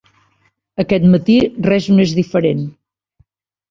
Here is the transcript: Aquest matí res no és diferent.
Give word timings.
Aquest 0.85 1.05
matí 1.15 1.37
res 1.69 1.93
no 1.95 2.03
és 2.09 2.19
diferent. 2.25 2.69